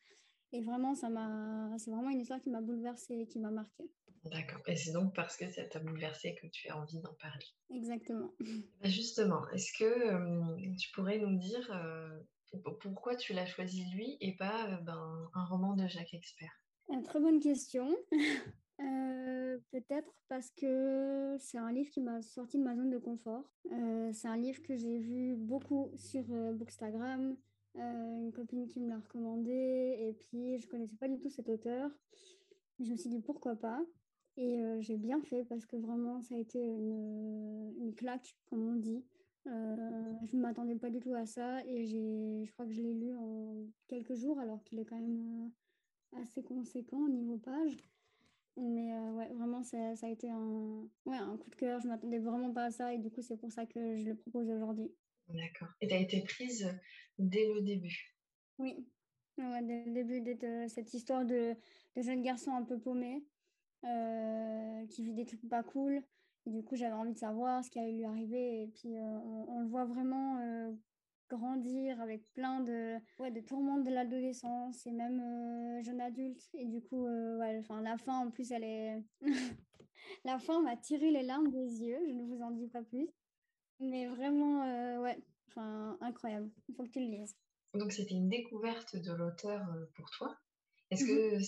Et 0.53 0.61
vraiment, 0.61 0.95
ça 0.95 1.09
m'a, 1.09 1.73
c'est 1.77 1.91
vraiment 1.91 2.09
une 2.09 2.19
histoire 2.19 2.41
qui 2.41 2.49
m'a 2.49 2.61
bouleversée 2.61 3.19
et 3.19 3.27
qui 3.27 3.39
m'a 3.39 3.51
marquée. 3.51 3.89
D'accord. 4.23 4.61
Et 4.67 4.75
c'est 4.75 4.91
donc 4.91 5.15
parce 5.15 5.35
que 5.35 5.49
ça 5.49 5.63
t'a 5.65 5.79
bouleversé 5.79 6.35
que 6.35 6.47
tu 6.47 6.69
as 6.69 6.77
envie 6.77 6.99
d'en 6.99 7.13
parler. 7.15 7.45
Exactement. 7.71 8.31
Bah, 8.39 8.89
justement, 8.89 9.49
est-ce 9.49 9.71
que 9.77 10.77
tu 10.77 10.91
pourrais 10.91 11.17
nous 11.17 11.37
dire 11.37 11.71
pourquoi 12.81 13.15
tu 13.15 13.33
l'as 13.33 13.45
choisi 13.45 13.83
lui 13.95 14.17
et 14.21 14.35
pas 14.35 14.67
ben, 14.83 15.29
un 15.33 15.45
roman 15.45 15.75
de 15.75 15.87
Jacques 15.87 16.13
Expert? 16.13 16.51
Une 16.89 17.03
Très 17.03 17.19
bonne 17.19 17.39
question. 17.39 17.95
Peut-être 19.71 20.11
parce 20.27 20.49
que 20.51 21.35
c'est 21.39 21.57
un 21.57 21.71
livre 21.71 21.89
qui 21.91 22.01
m'a 22.01 22.21
sorti 22.21 22.57
de 22.57 22.63
ma 22.63 22.75
zone 22.75 22.89
de 22.89 22.97
confort. 22.97 23.43
c'est 24.13 24.27
un 24.27 24.37
livre 24.37 24.61
que 24.63 24.75
j'ai 24.75 24.97
vu 24.97 25.35
beaucoup 25.35 25.91
sur 25.95 26.23
Bookstagram, 26.53 27.37
une 27.75 28.31
copine 28.33 28.67
qui 28.67 28.79
me 28.79 28.89
l'a 28.89 28.99
recommandé, 28.99 29.51
et 29.51 30.13
puis 30.13 30.59
je 30.59 30.67
connaissais 30.67 30.95
pas 30.95 31.07
du 31.07 31.19
tout 31.19 31.29
cet 31.29 31.49
auteur. 31.49 31.89
Je 32.79 32.91
me 32.91 32.97
suis 32.97 33.09
dit 33.09 33.21
pourquoi 33.21 33.55
pas. 33.55 33.81
Et 34.37 34.63
j'ai 34.79 34.97
bien 34.97 35.21
fait 35.21 35.43
parce 35.43 35.65
que 35.65 35.75
vraiment, 35.75 36.21
ça 36.21 36.35
a 36.35 36.37
été 36.37 36.59
une, 36.59 37.73
une 37.79 37.93
claque, 37.93 38.35
comme 38.49 38.65
on 38.67 38.75
dit. 38.75 39.03
je 39.45 40.35
ne 40.35 40.41
m'attendais 40.41 40.75
pas 40.75 40.89
du 40.89 40.99
tout 40.99 41.13
à 41.13 41.25
ça 41.25 41.65
et 41.65 41.85
je 41.85 42.49
crois 42.51 42.65
que 42.65 42.71
je 42.71 42.81
l'ai 42.81 42.93
lu 42.93 43.13
en 43.15 43.65
quelques 43.87 44.15
jours 44.15 44.39
alors 44.39 44.63
qu'il 44.63 44.79
est 44.79 44.85
quand 44.85 44.99
même 44.99 45.51
assez 46.13 46.43
conséquent 46.43 46.99
au 46.99 47.09
niveau 47.09 47.37
page. 47.37 47.77
Mais 48.57 48.93
ouais, 49.11 49.29
vraiment, 49.33 49.63
ça, 49.63 49.95
ça, 49.95 50.07
a 50.07 50.09
été 50.09 50.29
un, 50.29 50.87
ouais, 51.05 51.17
un 51.17 51.37
coup 51.37 51.49
de 51.49 51.55
cœur. 51.55 51.79
Je 51.79 51.87
ne 51.87 51.91
m'attendais 51.91 52.19
vraiment 52.19 52.51
pas 52.53 52.65
à 52.65 52.71
ça 52.71 52.93
et 52.93 52.99
du 52.99 53.09
coup, 53.09 53.21
c'est 53.21 53.37
pour 53.37 53.51
ça 53.51 53.65
que 53.65 53.97
je 53.97 54.05
le 54.05 54.15
propose 54.15 54.49
aujourd'hui. 54.49 54.91
D'accord. 55.29 55.69
Et 55.79 55.87
tu 55.87 55.93
as 55.93 55.99
été 55.99 56.21
prise 56.21 56.67
dès 57.17 57.47
le 57.53 57.61
début 57.61 58.15
Oui, 58.59 58.85
dès 59.37 59.85
le 59.85 59.91
début, 59.93 60.21
dès 60.21 60.67
cette 60.67 60.93
histoire 60.93 61.25
de, 61.25 61.55
de 61.95 62.01
jeune 62.01 62.21
garçon 62.21 62.51
un 62.51 62.63
peu 62.63 62.77
paumé 62.77 63.23
euh, 63.83 64.85
qui 64.87 65.03
vit 65.03 65.13
des 65.13 65.25
trucs 65.25 65.47
pas 65.49 65.63
cool. 65.63 66.03
Et 66.45 66.51
du 66.51 66.63
coup, 66.63 66.75
j'avais 66.75 66.93
envie 66.93 67.13
de 67.13 67.17
savoir 67.17 67.63
ce 67.63 67.69
qui 67.69 67.79
allait 67.79 67.93
lui 67.93 68.05
arriver. 68.05 68.63
Et 68.63 68.67
puis, 68.67 68.95
euh, 68.95 69.19
on, 69.47 69.61
le 69.61 69.67
voit 69.67 69.85
vraiment 69.85 70.37
euh, 70.39 70.71
grandir 71.29 71.99
avec 71.99 72.23
plein 72.33 72.59
de, 72.59 72.97
ouais, 73.19 73.31
de 73.31 73.39
tourments 73.41 73.79
de 73.79 73.89
l'adolescence 73.89 74.85
et 74.85 74.91
même 74.91 75.81
jeune 75.83 76.01
adulte. 76.01 76.47
Et 76.53 76.65
du 76.65 76.81
coup, 76.81 77.07
la 77.07 77.97
fin, 77.97 78.19
en 78.19 78.29
plus, 78.29 78.51
elle 78.51 78.63
est... 78.63 79.03
la 80.25 80.37
fin 80.37 80.61
m'a 80.61 80.77
tiré 80.77 81.11
les 81.11 81.23
larmes 81.23 81.49
des 81.49 81.83
yeux. 81.83 81.99
Je 82.07 82.13
ne 82.13 82.23
vous 82.23 82.41
en 82.41 82.51
dis 82.51 82.67
pas 82.67 82.83
plus. 82.83 83.09
Mais 83.79 84.07
vraiment, 84.07 84.61
ouais, 85.01 85.19
enfin, 85.47 85.97
incroyable. 86.01 86.51
Il 86.69 86.75
faut 86.75 86.83
que 86.83 86.89
tu 86.89 86.99
le 86.99 87.05
lises. 87.05 87.35
Donc, 87.73 87.91
c'était 87.91 88.15
une 88.15 88.29
découverte 88.29 88.95
de 88.95 89.13
l'auteur 89.13 89.65
pour 89.95 90.09
toi 90.11 90.37
est-ce 90.91 91.05
mmh 91.05 91.07
que 91.07 91.39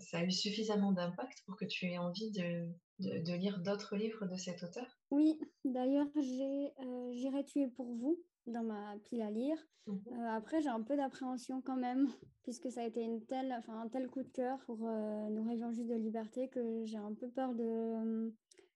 ça, 0.00 0.18
a 0.18 0.24
eu 0.24 0.32
suffisamment 0.32 0.90
d'impact 0.90 1.42
pour 1.46 1.56
que 1.56 1.64
tu 1.64 1.86
aies 1.86 1.98
envie 1.98 2.32
de, 2.32 2.68
de, 2.98 3.32
lire 3.32 3.60
d'autres 3.60 3.96
livres 3.96 4.26
de 4.26 4.36
cet 4.36 4.64
auteur? 4.64 4.86
Oui, 5.12 5.38
d'ailleurs, 5.64 6.08
j'ai 6.16 6.72
euh, 6.80 7.12
J'irai 7.12 7.44
tuer 7.44 7.68
pour 7.68 7.86
vous 7.94 8.20
dans 8.46 8.64
ma 8.64 8.96
pile 9.04 9.22
à 9.22 9.30
lire. 9.30 9.56
Mmh 9.86 9.98
euh, 10.12 10.28
après, 10.30 10.60
j'ai 10.62 10.68
un 10.68 10.82
peu 10.82 10.96
d'appréhension 10.96 11.62
quand 11.62 11.76
même, 11.76 12.08
puisque 12.42 12.72
ça 12.72 12.82
a 12.82 12.86
été 12.86 13.02
une 13.02 13.24
telle, 13.24 13.52
enfin, 13.56 13.80
un 13.80 13.88
tel 13.88 14.08
coup 14.08 14.24
de 14.24 14.30
cœur 14.30 14.58
pour 14.66 14.88
euh, 14.88 15.28
Nous 15.30 15.44
rêvions 15.44 15.72
juste 15.72 15.88
de 15.88 15.94
liberté 15.94 16.48
que 16.48 16.84
j'ai 16.84 16.98
un 16.98 17.14
peu 17.14 17.30
peur 17.30 17.54
de, 17.54 18.32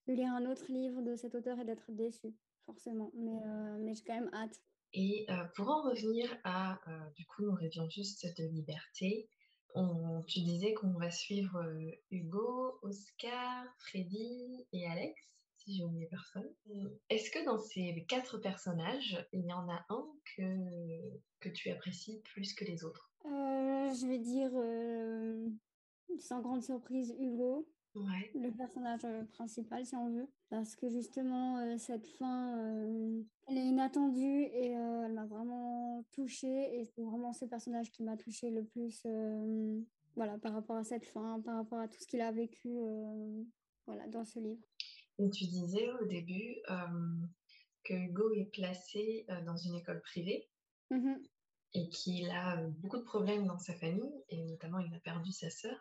lire 0.07 0.33
un 0.33 0.49
autre 0.49 0.71
livre 0.71 1.03
de 1.03 1.17
cet 1.17 1.35
auteur 1.35 1.59
et 1.59 1.65
d'être 1.65 1.91
déçue, 1.91 2.33
forcément. 2.65 3.11
Mais, 3.15 3.41
mais 3.81 3.93
j'ai 3.93 4.05
quand 4.05 4.15
même 4.15 4.31
hâte. 4.33 4.61
Et 4.93 5.27
pour 5.57 5.69
en 5.69 5.83
revenir 5.83 6.33
à, 6.45 6.79
du 7.17 7.27
coup, 7.27 7.43
Nous 7.43 7.55
rêvions 7.55 7.89
juste 7.91 8.25
de 8.39 8.45
liberté, 8.45 9.29
tu 10.27 10.41
disais 10.41 10.75
qu'on 10.75 10.93
va 10.93 11.11
suivre 11.11 11.63
Hugo, 12.11 12.79
Oscar, 12.83 13.65
Freddy 13.79 14.67
et 14.73 14.87
Alex, 14.87 15.21
si 15.57 15.77
j'ai 15.77 15.85
oublié 15.85 16.07
personne. 16.07 16.49
Est-ce 17.11 17.31
que 17.31 17.45
dans 17.45 17.59
ces 17.59 18.05
quatre 18.09 18.39
personnages, 18.39 19.27
il 19.33 19.45
y 19.45 19.53
en 19.53 19.69
a 19.69 19.85
un 19.89 20.07
que, 20.37 21.21
que 21.41 21.49
tu 21.49 21.71
apprécies 21.71 22.21
plus 22.23 22.55
que 22.55 22.65
les 22.65 22.85
autres? 22.85 23.11
Je 23.25 24.07
vais 24.07 24.19
dire, 24.19 24.51
sans 26.19 26.41
grande 26.41 26.63
surprise, 26.63 27.15
Hugo. 27.19 27.69
Le 28.35 28.51
personnage 28.51 29.05
euh, 29.05 29.25
principal, 29.25 29.85
si 29.85 29.95
on 29.97 30.11
veut. 30.11 30.29
Parce 30.51 30.77
que 30.77 30.89
justement, 30.89 31.59
euh, 31.59 31.79
cette 31.79 32.07
fin, 32.07 32.59
euh, 32.59 33.23
elle 33.49 33.59
est 33.59 33.67
inattendue 33.67 34.43
et 34.43 34.71
elle 34.73 35.13
m'a 35.13 35.27
vraiment 35.27 36.05
touchée. 36.13 36.79
Et 36.79 36.85
c'est 36.85 37.03
vraiment 37.03 37.33
ce 37.33 37.45
personnage 37.45 37.91
qui 37.91 38.03
m'a 38.03 38.17
touchée 38.17 38.51
le 38.51 38.65
plus 38.65 39.07
voilà, 40.15 40.39
par 40.39 40.55
rapport 40.55 40.77
à 40.77 40.85
cette 40.85 41.05
fin, 41.05 41.41
par 41.41 41.57
rapport 41.57 41.79
à 41.79 41.89
tout 41.89 42.01
ce 42.01 42.07
qu'il 42.07 42.21
a 42.21 42.33
vécu 42.33 42.79
voilà, 43.87 44.07
dans 44.09 44.25
ce 44.25 44.39
livre. 44.39 44.63
Et 45.19 45.31
tu 45.31 45.45
disais 45.45 45.91
au 46.01 46.07
début 46.07 46.57
que 47.85 47.95
Hugo 47.95 48.31
est 48.33 48.51
placé 48.51 49.27
dans 49.45 49.57
une 49.57 49.75
école 49.75 50.01
privée. 50.03 50.49
Mmh 50.91 51.15
et 51.75 51.89
qu'il 51.91 52.31
a 52.31 52.57
beaucoup 52.79 52.97
de 52.97 53.03
problèmes 53.03 53.47
dans 53.47 53.59
sa 53.59 53.75
famille, 53.75 54.25
et 54.31 54.43
notamment 54.45 54.79
il 54.79 54.95
a 54.95 55.01
perdu 55.01 55.31
sa 55.31 55.51
sœur. 55.51 55.77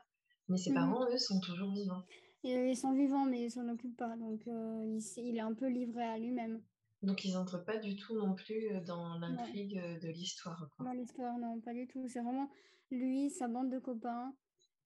Mais 0.48 0.58
ses 0.58 0.72
mmh 0.72 0.75
parents, 0.75 1.06
eux, 1.12 1.18
sont 1.18 1.40
toujours 1.40 1.72
vivants. 1.72 2.04
Ils 2.44 2.78
sont 2.78 2.94
vivants, 2.94 3.25
mais 3.25 3.46
ils 3.46 3.52
s'en 3.52 3.68
occupent 3.70 3.98
pas. 3.98 4.16
Donc, 4.18 4.48
euh, 4.48 5.00
il, 5.18 5.38
est 5.38 5.42
un 5.42 5.54
peu 5.54 5.68
livré 5.68 6.04
à 6.04 6.18
lui-même. 6.18 6.62
Donc, 7.02 7.25
ils 7.25 7.34
n'entrent 7.34 7.64
pas 7.64 7.78
du 7.78 7.96
tout 7.96 8.16
non 8.16 8.36
plus 8.36 8.70
euh, 8.72 8.82
dans 8.82 9.18
l'intrigue 9.18 9.78
euh, 9.78 10.00
de 10.00 10.10
l'histoire. 10.10 10.70
Dans 10.80 10.92
l'histoire, 10.92 11.38
non, 11.40 11.60
pas 11.60 11.74
du 11.74 11.88
tout. 11.88 12.08
C'est 12.08 12.22
vraiment 12.22 12.50
lui, 12.92 13.30
sa 13.30 13.48
bande 13.48 13.72
de 13.72 13.80
copains. 13.80 14.34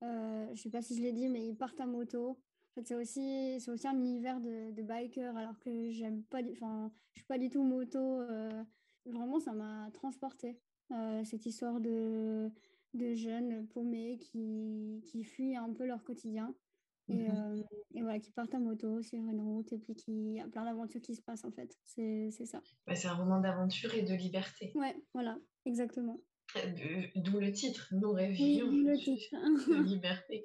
Euh, 0.03 0.47
je 0.53 0.61
sais 0.61 0.69
pas 0.69 0.81
si 0.81 0.95
je 0.95 1.01
l'ai 1.01 1.11
dit, 1.11 1.27
mais 1.27 1.45
ils 1.45 1.55
partent 1.55 1.79
à 1.81 1.85
moto. 1.85 2.31
En 2.31 2.73
fait, 2.75 2.87
c'est 2.87 2.95
aussi, 2.95 3.59
c'est 3.59 3.71
aussi 3.71 3.87
un 3.87 3.97
univers 3.97 4.39
de, 4.39 4.71
de 4.71 4.81
biker, 4.81 5.35
alors 5.35 5.59
que 5.59 5.91
j'aime 5.91 6.23
pas, 6.23 6.39
enfin, 6.51 6.91
je 7.13 7.19
suis 7.19 7.27
pas 7.27 7.37
du 7.37 7.49
tout 7.49 7.63
moto. 7.63 8.21
vraiment, 9.05 9.39
ça 9.39 9.51
m'a 9.51 9.89
transporté 9.91 10.59
cette 11.25 11.45
histoire 11.45 11.81
de 11.81 12.49
de 12.93 13.13
jeunes 13.13 13.67
paumés 13.67 14.17
qui, 14.17 15.01
qui 15.05 15.23
fuient 15.23 15.55
un 15.55 15.71
peu 15.73 15.85
leur 15.85 16.03
quotidien. 16.03 16.53
Et, 17.07 17.13
mmh 17.13 17.55
euh, 17.55 17.63
et, 17.95 18.01
voilà, 18.01 18.19
qui 18.19 18.31
partent 18.31 18.53
à 18.53 18.59
moto 18.59 19.01
sur 19.01 19.17
une 19.17 19.41
route 19.41 19.73
et 19.73 19.79
puis 19.79 19.95
qui 19.95 20.33
y 20.33 20.39
a 20.39 20.47
plein 20.47 20.63
d'aventures 20.63 21.01
qui 21.01 21.15
se 21.15 21.21
passent 21.23 21.43
en 21.43 21.51
fait. 21.51 21.75
C'est 21.83 22.29
ça. 22.45 22.61
c'est 22.93 23.07
un 23.07 23.15
roman 23.15 23.39
d'aventure 23.39 23.95
et 23.95 24.03
de 24.03 24.13
liberté. 24.13 24.71
Ouais, 24.75 24.95
voilà, 25.13 25.39
exactement. 25.65 26.21
D'où 27.15 27.39
le 27.39 27.51
titre, 27.51 27.87
Nous 27.91 28.11
rêvions 28.11 28.67
oui, 28.67 28.83
le 28.83 28.97
titre. 28.97 29.29
de 29.69 29.83
liberté. 29.83 30.43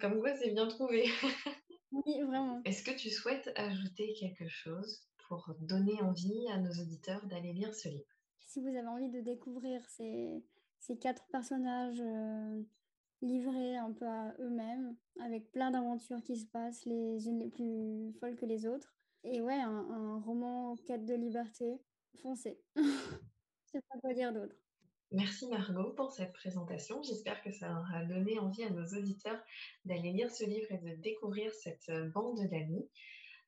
Comme 0.00 0.20
quoi, 0.20 0.34
c'est 0.34 0.50
bien 0.50 0.66
trouvé. 0.66 1.04
oui, 1.92 2.20
vraiment. 2.22 2.60
Est-ce 2.64 2.82
que 2.82 2.96
tu 2.96 3.10
souhaites 3.10 3.50
ajouter 3.54 4.14
quelque 4.18 4.48
chose 4.48 5.00
pour 5.28 5.54
donner 5.60 6.00
envie 6.02 6.48
à 6.50 6.58
nos 6.58 6.70
auditeurs 6.70 7.24
d'aller 7.26 7.52
lire 7.52 7.74
ce 7.74 7.88
livre? 7.88 8.04
Si 8.40 8.60
vous 8.60 8.68
avez 8.68 8.86
envie 8.86 9.10
de 9.10 9.20
découvrir 9.20 9.84
ces, 9.88 10.44
ces 10.86 10.98
quatre 10.98 11.26
personnages 11.28 12.02
euh, 12.02 12.62
livrés 13.22 13.76
un 13.76 13.92
peu 13.92 14.06
à 14.06 14.34
eux-mêmes, 14.38 14.94
avec 15.18 15.50
plein 15.50 15.70
d'aventures 15.70 16.22
qui 16.22 16.36
se 16.36 16.46
passent, 16.46 16.84
les 16.84 17.26
unes 17.26 17.38
les 17.38 17.48
plus 17.48 18.12
folles 18.20 18.36
que 18.36 18.44
les 18.44 18.66
autres. 18.66 18.94
Et 19.22 19.40
ouais, 19.40 19.58
un, 19.58 20.20
roman 20.20 20.76
quête 20.86 21.06
de 21.06 21.14
liberté, 21.14 21.80
foncé. 22.20 22.60
Je 22.76 23.80
sais 23.80 23.80
pas 23.88 23.98
quoi 24.00 24.12
dire 24.12 24.34
d'autre. 24.34 24.54
Merci 25.10 25.48
Margot 25.48 25.94
pour 25.94 26.12
cette 26.12 26.34
présentation. 26.34 27.02
J'espère 27.02 27.42
que 27.42 27.50
ça 27.50 27.70
aura 27.70 28.04
donné 28.04 28.38
envie 28.38 28.64
à 28.64 28.70
nos 28.70 28.84
auditeurs 28.98 29.40
d'aller 29.86 30.12
lire 30.12 30.30
ce 30.30 30.44
livre 30.44 30.70
et 30.70 30.78
de 30.78 31.00
découvrir 31.00 31.50
cette 31.54 31.88
euh, 31.88 32.10
bande 32.10 32.46
d'amis. 32.50 32.90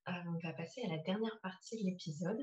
Euh, 0.08 0.12
on 0.28 0.38
va 0.38 0.54
passer 0.54 0.80
à 0.84 0.88
la 0.88 0.98
dernière 0.98 1.38
partie 1.42 1.78
de 1.82 1.90
l'épisode. 1.90 2.40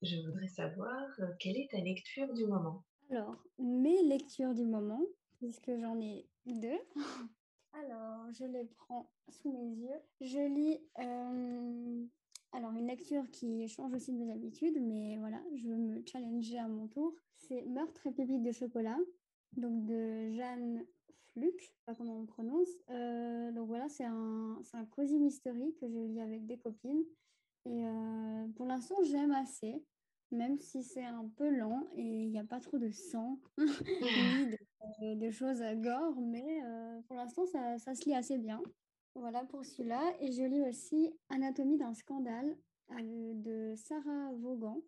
Je 0.00 0.16
voudrais 0.24 0.48
savoir 0.48 1.06
quelle 1.38 1.58
est 1.58 1.70
ta 1.70 1.78
lecture 1.78 2.32
du 2.32 2.46
moment? 2.46 2.84
Alors, 3.10 3.36
mes 3.58 4.02
lectures 4.02 4.54
du 4.54 4.64
moment, 4.64 5.02
puisque 5.38 5.74
j'en 5.76 6.00
ai 6.00 6.26
deux. 6.46 6.78
Alors, 7.74 8.26
je 8.32 8.44
les 8.44 8.64
prends 8.64 9.10
sous 9.28 9.52
mes 9.52 9.74
yeux. 9.74 10.00
Je 10.20 10.38
lis 10.38 10.78
euh, 10.98 12.04
alors 12.52 12.72
une 12.72 12.86
lecture 12.86 13.30
qui 13.30 13.66
change 13.66 13.94
aussi 13.94 14.12
de 14.12 14.18
mes 14.18 14.30
habitudes, 14.30 14.78
mais 14.80 15.16
voilà, 15.18 15.42
je 15.54 15.68
veux 15.68 15.76
me 15.76 16.02
challenger 16.06 16.58
à 16.58 16.68
mon 16.68 16.86
tour. 16.86 17.14
C'est 17.36 17.62
Meurtre 17.62 18.06
et 18.06 18.12
pépites 18.12 18.42
de 18.42 18.52
chocolat, 18.52 18.98
donc 19.56 19.86
de 19.86 20.30
Jeanne 20.32 20.84
sais 21.40 21.72
pas 21.86 21.94
comment 21.94 22.18
on 22.20 22.26
prononce. 22.26 22.68
Euh, 22.90 23.52
donc 23.52 23.68
voilà, 23.68 23.88
c'est 23.88 24.04
un, 24.04 24.60
un 24.72 24.84
cosy 24.86 25.18
mystery 25.18 25.74
que 25.80 25.88
je 25.88 25.98
lis 25.98 26.20
avec 26.20 26.46
des 26.46 26.58
copines. 26.58 27.04
Et 27.64 27.86
euh, 27.86 28.48
pour 28.56 28.66
l'instant, 28.66 28.96
j'aime 29.04 29.32
assez 29.32 29.82
même 30.32 30.58
si 30.58 30.82
c'est 30.82 31.04
un 31.04 31.28
peu 31.36 31.48
lent 31.50 31.86
et 31.94 32.02
il 32.02 32.30
n'y 32.30 32.38
a 32.38 32.44
pas 32.44 32.60
trop 32.60 32.78
de 32.78 32.90
sang 32.90 33.38
ni 33.58 34.56
de, 35.00 35.14
de, 35.14 35.30
choses 35.30 35.62
gore, 35.76 36.20
mais 36.20 36.62
euh, 36.64 37.00
pour 37.06 37.16
l'instant, 37.16 37.46
ça, 37.46 37.78
ça, 37.78 37.94
se 37.94 38.04
lit 38.06 38.14
assez 38.14 38.38
bien. 38.38 38.60
Voilà 39.14 39.44
pour 39.44 39.64
celui-là. 39.64 40.00
Et 40.20 40.32
je 40.32 40.42
lis 40.42 40.62
aussi 40.62 41.12
Anatomie 41.28 41.78
d'un 41.78 41.94
scandale 41.94 42.56
euh, 42.92 43.32
de 43.34 43.74
Sarah 43.76 44.32
Vaughan 44.38 44.80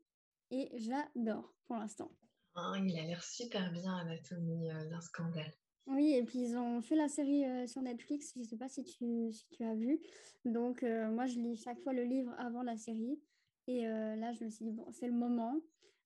et 0.51 0.71
j'adore 0.75 1.55
pour 1.67 1.77
l'instant. 1.77 2.11
Oh, 2.57 2.75
il 2.77 2.99
a 2.99 3.03
l'air 3.03 3.23
super 3.23 3.71
bien, 3.73 3.97
Anatomie 3.97 4.71
euh, 4.71 4.89
d'un 4.89 5.01
scandale. 5.01 5.53
Oui, 5.87 6.15
et 6.15 6.23
puis 6.23 6.39
ils 6.39 6.57
ont 6.57 6.81
fait 6.81 6.97
la 6.97 7.09
série 7.09 7.45
sur 7.69 7.83
Netflix, 7.83 8.33
je 8.35 8.41
ne 8.41 8.45
sais 8.45 8.57
pas 8.57 8.71
si 8.71 8.83
tu, 8.85 9.31
si 9.31 9.47
tu 9.51 9.65
as 9.65 9.75
vu. 9.75 10.01
Donc 10.47 10.81
moi, 10.83 11.27
je 11.27 11.39
lis 11.39 11.57
chaque 11.57 11.79
fois 11.81 11.93
le 11.93 12.05
livre 12.05 12.35
avant 12.39 12.63
la 12.63 12.79
série. 12.79 13.21
Et 13.67 13.87
euh, 13.87 14.17
là, 14.17 14.33
je 14.33 14.45
me 14.45 14.51
suis 14.51 14.65
dit, 14.65 14.73
bon, 14.73 14.87
c'est 14.93 15.07
le 15.07 15.15
moment 15.15 15.61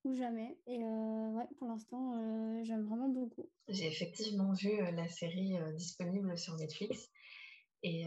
ou 0.05 0.15
jamais. 0.15 0.59
Et 0.67 0.83
euh, 0.83 1.31
ouais, 1.31 1.47
pour 1.59 1.69
l'instant, 1.69 2.15
euh, 2.15 2.63
j'aime 2.65 2.87
vraiment 2.87 3.09
beaucoup. 3.09 3.49
J'ai 3.69 3.87
effectivement 3.87 4.53
vu 4.53 4.71
la 4.95 5.09
série 5.09 5.57
disponible 5.75 6.37
sur 6.39 6.57
Netflix. 6.57 7.11
Et, 7.85 8.07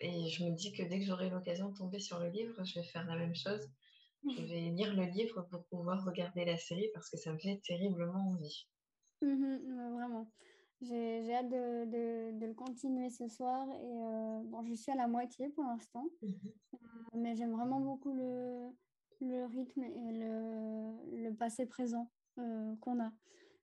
et, 0.00 0.28
je 0.28 0.44
me 0.44 0.54
dis 0.54 0.72
que 0.72 0.82
dès 0.84 1.00
que 1.00 1.04
j'aurai 1.04 1.28
l'occasion 1.28 1.70
de 1.70 1.76
tomber 1.76 1.98
sur 1.98 2.20
le 2.20 2.28
livre, 2.28 2.62
je 2.64 2.78
vais 2.78 2.86
faire 2.86 3.04
la 3.06 3.16
même 3.16 3.34
chose. 3.34 3.68
Je 4.24 4.42
vais 4.42 4.70
lire 4.70 4.94
le 4.94 5.04
livre 5.06 5.42
pour 5.50 5.64
pouvoir 5.64 6.04
regarder 6.04 6.44
la 6.44 6.56
série 6.56 6.88
parce 6.94 7.10
que 7.10 7.16
ça 7.16 7.32
me 7.32 7.38
fait 7.38 7.60
terriblement 7.64 8.30
envie. 8.30 8.68
Mmh 9.22 9.56
vraiment. 9.96 10.30
J'ai 10.82 11.32
hâte 11.34 11.48
de, 11.48 11.84
de, 11.86 12.38
de, 12.40 12.46
le 12.46 12.54
continuer 12.54 13.08
ce 13.08 13.28
soir 13.28 13.68
et 13.70 14.48
bon, 14.48 14.64
je 14.64 14.74
suis 14.74 14.90
à 14.90 14.96
la 14.96 15.06
moitié 15.06 15.48
pour 15.50 15.64
l'instant. 15.64 16.04
Mmh 16.22 16.28
mais 17.14 17.36
j'aime 17.36 17.52
vraiment 17.52 17.80
beaucoup 17.80 18.12
le, 18.12 18.70
le 19.20 19.44
rythme 19.46 19.82
et 19.84 20.12
le, 20.12 21.22
le 21.24 21.34
passé 21.34 21.66
présent 21.66 22.10
euh, 22.38 22.74
qu'on 22.80 23.00
a. 23.00 23.12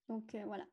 Donc 0.08 0.36
euh, 0.36 0.44
voilà. 0.46 0.66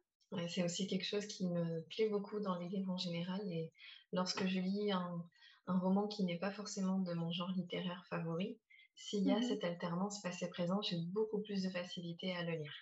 c'est 0.48 0.64
aussi 0.64 0.86
quelque 0.86 1.04
chose 1.04 1.26
qui 1.26 1.46
me 1.46 1.82
plaît 1.88 2.08
beaucoup 2.08 2.40
dans 2.40 2.58
les 2.58 2.68
livres 2.68 2.90
en 2.90 2.96
général. 2.96 3.40
Et 3.50 3.72
lorsque 4.12 4.46
je 4.46 4.60
lis 4.60 4.92
un, 4.92 5.24
un 5.66 5.78
roman 5.78 6.06
qui 6.06 6.24
n'est 6.24 6.38
pas 6.38 6.52
forcément 6.52 6.98
de 6.98 7.12
mon 7.14 7.30
genre 7.32 7.50
littéraire 7.56 8.04
favori, 8.08 8.58
s'il 8.94 9.24
y 9.24 9.30
a 9.30 9.38
mmh 9.38 9.42
cette 9.42 9.64
alternance 9.64 10.22
passé-présent, 10.22 10.80
j'ai 10.82 10.96
beaucoup 11.12 11.42
plus 11.42 11.62
de 11.62 11.70
facilité 11.70 12.34
à 12.34 12.42
le 12.44 12.52
lire. 12.52 12.72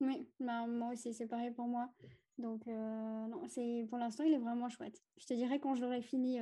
Oui, 0.00 0.28
bah, 0.40 0.66
moi 0.66 0.92
aussi, 0.92 1.12
c'est 1.14 1.26
pareil 1.26 1.52
pour 1.52 1.66
moi. 1.66 1.88
Donc, 2.38 2.66
euh, 2.66 3.26
non, 3.26 3.42
c'est 3.48 3.86
pour 3.88 3.98
l'instant, 3.98 4.24
il 4.24 4.34
est 4.34 4.38
vraiment 4.38 4.68
chouette. 4.68 5.02
Je 5.18 5.26
te 5.26 5.34
dirai 5.34 5.60
quand 5.60 5.74
je 5.74 5.82
l'aurai 5.82 6.02
fini 6.02 6.38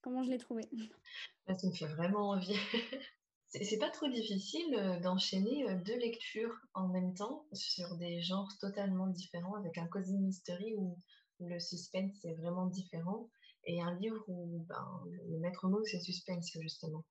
comment 0.00 0.22
je 0.22 0.30
l'ai 0.30 0.38
trouvé. 0.38 0.68
ça 1.48 1.66
me 1.66 1.72
fait 1.72 1.86
vraiment 1.86 2.30
envie. 2.30 2.54
C'est 3.60 3.78
pas 3.78 3.90
trop 3.90 4.08
difficile 4.08 4.74
euh, 4.74 4.98
d'enchaîner 5.00 5.68
euh, 5.68 5.76
deux 5.84 5.98
lectures 5.98 6.58
en 6.72 6.88
même 6.88 7.12
temps 7.12 7.44
sur 7.52 7.96
des 7.98 8.22
genres 8.22 8.50
totalement 8.58 9.08
différents, 9.08 9.54
avec 9.56 9.76
un 9.76 9.86
cozy 9.86 10.16
mystery 10.18 10.74
où, 10.76 10.96
le 11.44 11.58
suspense 11.58 12.24
est 12.24 12.34
vraiment 12.34 12.66
différent 12.66 13.28
et 13.64 13.82
un 13.82 13.96
livre 13.96 14.24
où 14.28 14.64
ben, 14.68 15.02
le 15.28 15.38
maître 15.40 15.66
mot 15.66 15.82
c'est 15.84 15.98
suspense 15.98 16.56
justement. 16.60 17.04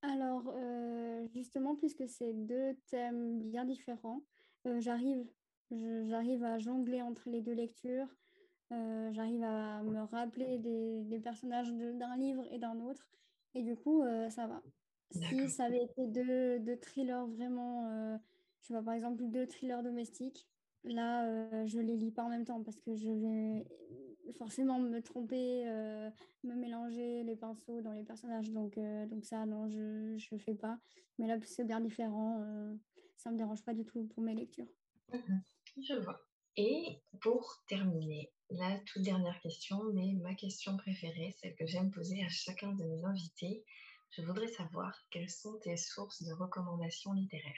Alors 0.00 0.52
euh, 0.56 1.28
justement 1.28 1.76
puisque 1.76 2.08
c'est 2.08 2.32
deux 2.32 2.76
thèmes 2.90 3.40
bien 3.50 3.64
différents, 3.64 4.24
j'arrive 4.80 5.24
j'arrive 6.08 6.44
à 6.44 6.58
jongler 6.58 7.02
entre 7.02 7.30
les 7.30 7.40
deux 7.40 7.54
lectures, 7.54 8.08
j'arrive 8.70 9.42
à 9.42 9.82
me 9.82 10.02
rappeler 10.04 10.58
des, 10.58 11.02
des 11.04 11.20
personnages 11.20 11.72
d'un 11.72 12.16
livre 12.16 12.44
et 12.50 12.58
d'un 12.58 12.80
autre 12.80 13.08
et 13.54 13.62
du 13.62 13.76
coup 13.76 14.02
ça 14.30 14.46
va. 14.46 14.62
Si 15.12 15.48
ça 15.50 15.64
avait 15.64 15.82
été 15.82 16.06
deux, 16.06 16.58
deux 16.60 16.76
thrillers 16.76 17.26
vraiment, 17.26 17.86
euh, 17.86 18.16
je 18.62 18.72
vois 18.72 18.82
par 18.82 18.94
exemple 18.94 19.22
deux 19.26 19.46
thrillers 19.46 19.82
domestiques, 19.82 20.48
là 20.84 21.26
euh, 21.26 21.66
je 21.66 21.78
les 21.78 21.96
lis 21.96 22.10
pas 22.10 22.24
en 22.24 22.28
même 22.28 22.44
temps 22.44 22.62
parce 22.62 22.80
que 22.80 22.94
je 22.94 23.10
vais 23.10 23.66
forcément 24.38 24.78
me 24.78 25.00
tromper, 25.02 25.64
euh, 25.66 26.10
me 26.44 26.54
mélanger 26.54 27.24
les 27.24 27.36
pinceaux 27.36 27.82
dans 27.82 27.92
les 27.92 28.04
personnages. 28.04 28.50
Donc, 28.50 28.78
donc 29.08 29.24
ça, 29.24 29.44
non, 29.44 29.68
je 29.68 30.16
ne 30.32 30.38
fais 30.38 30.54
pas. 30.54 30.78
Mais 31.18 31.26
là, 31.26 31.36
c'est 31.44 31.64
bien 31.64 31.80
différent. 31.80 32.42
ça 33.16 33.28
ne 33.28 33.34
me 33.34 33.38
dérange 33.38 33.62
pas 33.62 33.74
du 33.74 33.84
tout 33.84 34.04
pour 34.04 34.22
mes 34.22 34.34
lectures. 34.34 34.68
Je 35.76 35.94
vois. 35.94 36.20
Et 36.56 37.00
pour 37.20 37.62
terminer, 37.66 38.30
la 38.50 38.78
toute 38.80 39.02
dernière 39.02 39.40
question, 39.40 39.82
mais 39.94 40.12
ma 40.20 40.34
question 40.34 40.76
préférée, 40.76 41.34
celle 41.40 41.54
que 41.54 41.66
j'aime 41.66 41.90
poser 41.90 42.22
à 42.22 42.28
chacun 42.28 42.72
de 42.72 42.84
mes 42.84 43.04
invités, 43.04 43.64
je 44.10 44.22
voudrais 44.22 44.48
savoir 44.48 44.94
quelles 45.10 45.30
sont 45.30 45.58
tes 45.60 45.76
sources 45.76 46.22
de 46.22 46.32
recommandations 46.32 47.14
littéraires. 47.14 47.54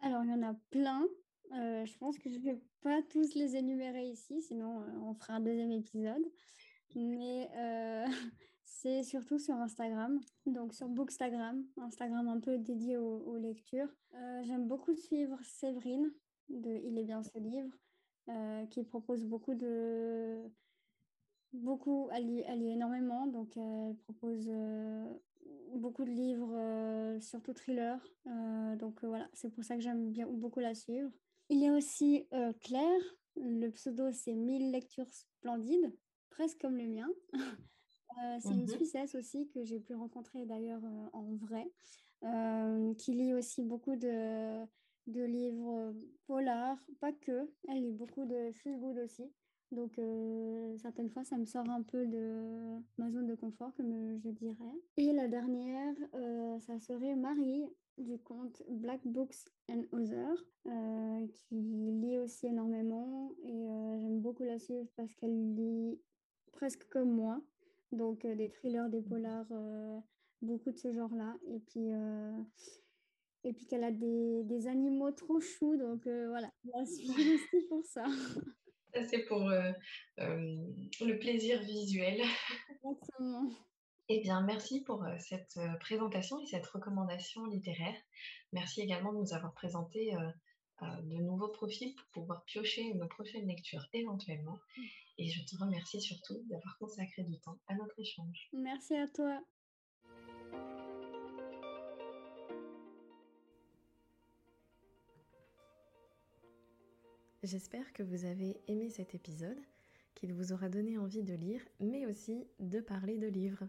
Alors, 0.00 0.24
il 0.24 0.30
y 0.30 0.34
en 0.34 0.42
a 0.42 0.54
plein. 0.70 1.06
Euh, 1.52 1.84
je 1.84 1.96
pense 1.98 2.18
que 2.18 2.28
je 2.28 2.38
ne 2.38 2.42
vais 2.42 2.60
pas 2.80 3.00
tous 3.10 3.34
les 3.34 3.54
énumérer 3.54 4.08
ici, 4.08 4.42
sinon 4.42 4.82
euh, 4.82 4.90
on 5.02 5.14
fera 5.14 5.34
un 5.34 5.40
deuxième 5.40 5.70
épisode. 5.70 6.24
Mais 6.96 7.48
euh, 7.56 8.06
c'est 8.64 9.04
surtout 9.04 9.38
sur 9.38 9.54
Instagram, 9.54 10.18
donc 10.46 10.74
sur 10.74 10.88
Bookstagram, 10.88 11.64
Instagram 11.76 12.26
un 12.26 12.40
peu 12.40 12.58
dédié 12.58 12.96
aux, 12.96 13.36
lectures. 13.36 13.88
J'aime 14.42 14.66
beaucoup 14.66 14.94
suivre 14.94 15.38
Séverine 15.44 16.10
de 16.48 16.80
Il 16.84 16.98
est 16.98 17.04
bien 17.04 17.22
ce 17.22 17.38
livre, 17.38 17.72
qui 18.70 18.82
propose 18.84 19.24
beaucoup 19.24 19.54
de... 19.54 20.38
Beaucoup, 21.52 22.08
elle 22.12 22.26
lit, 22.26 22.42
elle 22.46 22.60
lit 22.60 22.70
énormément, 22.70 23.26
donc 23.26 23.56
elle 23.56 23.94
propose 24.04 24.50
beaucoup 25.74 26.04
de 26.04 26.10
livres, 26.10 27.18
surtout 27.20 27.52
thrillers. 27.52 28.00
donc 28.78 29.04
voilà, 29.04 29.28
c'est 29.34 29.50
pour 29.50 29.64
ça 29.64 29.76
que 29.76 29.82
j'aime 29.82 30.10
bien 30.10 30.26
beaucoup 30.26 30.60
la 30.60 30.74
suivre. 30.74 31.10
Il 31.52 31.58
y 31.58 31.68
a 31.68 31.74
aussi 31.74 32.26
euh, 32.32 32.54
Claire, 32.60 33.02
le 33.36 33.68
pseudo 33.68 34.10
c'est 34.10 34.32
Mille 34.32 34.70
lectures 34.70 35.12
splendides, 35.12 35.92
presque 36.30 36.60
comme 36.60 36.76
le 36.76 36.86
mien. 36.86 37.08
Euh, 38.22 38.36
c'est 38.40 38.50
une 38.50 38.64
mmh 38.64 38.68
Suissesse 38.68 39.14
aussi 39.14 39.48
que 39.48 39.64
j'ai 39.64 39.80
pu 39.80 39.94
rencontrer 39.94 40.44
d'ailleurs 40.44 40.84
euh, 40.84 41.06
en 41.14 41.34
vrai, 41.36 41.66
qui 42.98 43.12
lit 43.14 43.32
aussi 43.32 43.62
beaucoup 43.62 43.96
de, 43.96 44.62
de 45.06 45.22
livres 45.22 45.94
polars, 46.26 46.78
pas 47.00 47.12
que, 47.12 47.50
elle 47.68 47.82
lit 47.82 47.92
beaucoup 47.92 48.24
de 48.24 48.52
feel 48.52 48.78
good 48.78 48.98
aussi. 48.98 49.24
Donc, 49.70 49.98
certaines 50.76 51.08
fois, 51.08 51.24
ça 51.24 51.38
me 51.38 51.46
sort 51.46 51.68
un 51.70 51.82
peu 51.82 52.06
de 52.06 52.78
ma 52.98 53.10
zone 53.10 53.26
de 53.26 53.34
confort, 53.34 53.72
comme 53.74 54.18
je 54.18 54.28
dirais. 54.28 54.74
Et 54.98 55.12
la 55.14 55.28
dernière, 55.28 55.94
ça 56.60 56.78
serait 56.78 57.16
Marie, 57.16 57.64
du 57.98 58.18
compte 58.18 58.62
Black 58.68 59.00
Books 59.04 59.48
and 59.68 59.82
Other, 59.92 60.36
euh, 60.66 61.26
qui 61.34 61.54
lit 61.54 62.18
aussi 62.18 62.46
énormément 62.46 63.32
et 63.44 63.68
euh, 63.68 64.00
j'aime 64.00 64.20
beaucoup 64.20 64.44
la 64.44 64.58
suivre 64.58 64.88
parce 64.96 65.14
qu'elle 65.14 65.54
lit 65.54 66.00
presque 66.52 66.88
comme 66.88 67.10
moi, 67.10 67.40
donc 67.90 68.24
euh, 68.24 68.34
des 68.34 68.48
thrillers, 68.48 68.88
des 68.88 69.02
polars, 69.02 69.46
beaucoup 70.40 70.70
de 70.70 70.78
ce 70.78 70.92
genre-là. 70.92 71.36
Et 71.46 71.60
puis, 71.60 71.90
et 73.44 73.52
puis 73.52 73.66
qu'elle 73.66 73.84
a 73.84 73.90
des, 73.90 74.42
des, 74.44 74.66
animaux 74.66 75.10
trop 75.12 75.40
choux, 75.40 75.76
donc 75.76 76.06
voilà, 76.06 76.50
je 76.64 76.70
la 76.74 76.84
suis 76.84 77.34
aussi 77.34 77.66
pour 77.68 77.84
ça. 77.84 78.04
C'est 79.08 79.24
pour 79.24 79.40
le 79.40 81.18
plaisir 81.18 81.62
visuel. 81.62 82.20
Exactement. 82.70 83.48
Eh 84.08 84.20
bien, 84.20 84.42
merci 84.42 84.82
pour 84.82 85.04
cette 85.18 85.58
présentation 85.80 86.38
et 86.40 86.46
cette 86.46 86.66
recommandation 86.66 87.46
littéraire. 87.46 87.96
Merci 88.52 88.82
également 88.82 89.12
de 89.12 89.18
nous 89.18 89.32
avoir 89.32 89.54
présenté 89.54 90.14
de 90.80 91.16
nouveaux 91.22 91.48
profils 91.48 91.94
pour 91.94 92.06
pouvoir 92.08 92.44
piocher 92.44 92.82
une 92.82 93.06
prochaine 93.08 93.46
lecture 93.46 93.86
éventuellement. 93.92 94.58
Mmh. 94.76 94.82
Et 95.18 95.28
je 95.28 95.44
te 95.44 95.56
remercie 95.62 96.00
surtout 96.00 96.42
d'avoir 96.48 96.76
consacré 96.78 97.22
du 97.24 97.38
temps 97.40 97.58
à 97.68 97.74
notre 97.74 97.98
échange. 97.98 98.48
Merci 98.52 98.94
à 98.94 99.08
toi. 99.08 99.40
J'espère 107.42 107.92
que 107.92 108.04
vous 108.04 108.24
avez 108.24 108.60
aimé 108.68 108.88
cet 108.88 109.16
épisode, 109.16 109.58
qu'il 110.14 110.32
vous 110.32 110.52
aura 110.52 110.68
donné 110.68 110.96
envie 110.96 111.24
de 111.24 111.34
lire, 111.34 111.60
mais 111.80 112.06
aussi 112.06 112.46
de 112.60 112.80
parler 112.80 113.18
de 113.18 113.26
livres. 113.26 113.66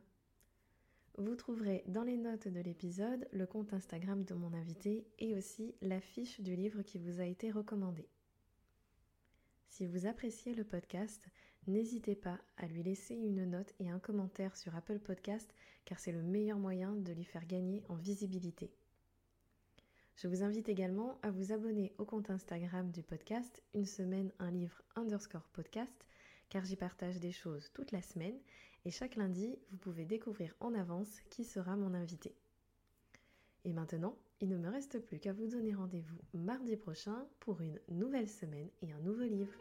Vous 1.18 1.36
trouverez 1.36 1.84
dans 1.88 2.03
les 2.03 2.18
notes 2.18 2.48
de 2.48 2.60
l'épisode 2.60 3.27
le 3.32 3.48
compte 3.48 3.74
Instagram 3.74 4.24
de 4.25 4.36
mon 4.36 4.53
invité 4.53 5.08
et 5.18 5.34
aussi 5.34 5.74
la 5.82 6.00
fiche 6.00 6.39
du 6.39 6.56
livre 6.56 6.84
qui 6.84 7.00
vous 7.00 7.19
a 7.19 7.26
été 7.26 7.50
recommandé. 7.50 8.08
Si 9.69 9.88
vous 9.88 10.06
appréciez 10.06 10.54
le 10.54 10.63
podcast, 10.63 11.26
n'hésitez 11.65 12.15
pas 12.15 12.39
à 12.58 12.67
lui 12.67 12.84
laisser 12.84 13.15
une 13.15 13.50
note 13.50 13.74
et 13.80 13.89
un 13.89 14.00
commentaire 14.00 14.56
sur 14.56 14.76
Apple 14.76 15.00
Podcast 15.00 15.52
car 15.86 15.98
c'est 15.98 16.12
le 16.12 16.21
meilleur 16.21 16.60
moyen 16.60 16.91
de 16.91 17.12
lui 17.12 17.26
faire 17.26 17.48
gagner 17.48 17.84
en 17.89 17.95
visibilité. 17.95 18.71
Je 20.15 20.28
vous 20.28 20.43
invite 20.43 20.69
également 20.69 21.17
à 21.23 21.32
vous 21.32 21.52
abonner 21.52 21.91
au 21.97 22.06
compte 22.06 22.30
Instagram 22.30 22.91
du 22.91 23.02
podcast 23.02 23.63
Une 23.73 23.86
semaine 23.86 24.32
un 24.39 24.52
livre 24.52 24.82
underscore 24.95 25.49
podcast 25.54 26.06
car 26.49 26.63
j'y 26.63 26.76
partage 26.76 27.19
des 27.19 27.32
choses 27.32 27.71
toute 27.73 27.91
la 27.91 28.02
semaine 28.02 28.38
et 28.86 28.91
chaque 28.91 29.15
lundi, 29.15 29.58
vous 29.71 29.78
pouvez 29.78 30.06
découvrir 30.06 30.54
en 30.60 30.76
avance 30.76 31.21
qui 31.30 31.43
sera 31.43 31.76
mon 31.76 31.93
invité. 31.93 32.36
Et 33.65 33.73
maintenant, 33.73 34.15
il 34.39 34.49
ne 34.49 34.58
me 34.58 34.69
reste 34.69 34.99
plus 34.99 35.19
qu'à 35.19 35.34
vous 35.34 35.47
donner 35.47 35.73
rendez-vous 35.73 36.19
mardi 36.34 36.76
prochain 36.76 37.26
pour 37.39 37.62
une 37.62 37.80
nouvelle 37.89 38.30
semaine 38.30 38.69
et 38.82 38.91
un 38.91 38.99
nouveau 38.99 39.23
livre. 39.23 39.54